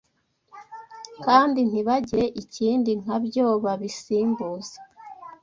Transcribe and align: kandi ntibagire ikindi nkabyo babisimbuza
kandi 1.25 1.59
ntibagire 1.69 2.25
ikindi 2.41 2.91
nkabyo 3.01 3.47
babisimbuza 3.63 4.77